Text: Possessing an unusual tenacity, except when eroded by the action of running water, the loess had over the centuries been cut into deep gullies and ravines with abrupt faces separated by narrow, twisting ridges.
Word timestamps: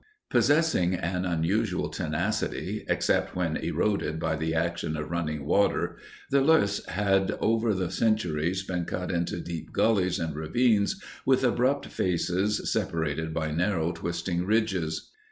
Possessing 0.31 0.95
an 0.95 1.25
unusual 1.25 1.87
tenacity, 1.87 2.83
except 2.89 3.35
when 3.35 3.55
eroded 3.57 4.19
by 4.19 4.35
the 4.35 4.55
action 4.55 4.97
of 4.97 5.11
running 5.11 5.45
water, 5.45 5.95
the 6.31 6.41
loess 6.41 6.83
had 6.87 7.37
over 7.39 7.75
the 7.75 7.91
centuries 7.91 8.63
been 8.63 8.85
cut 8.85 9.11
into 9.11 9.39
deep 9.39 9.71
gullies 9.71 10.17
and 10.17 10.35
ravines 10.35 10.99
with 11.23 11.43
abrupt 11.43 11.85
faces 11.85 12.71
separated 12.73 13.31
by 13.31 13.51
narrow, 13.51 13.91
twisting 13.91 14.43
ridges. 14.43 15.11